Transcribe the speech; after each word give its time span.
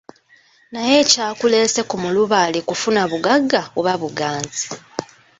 Naye 0.73 0.93
ekyakuleese 1.03 1.81
ku 1.89 1.95
mulubaale 2.03 2.59
kufuna 2.69 3.01
bugagga 3.11 3.61
oba 3.79 3.93
buganzi? 4.01 4.65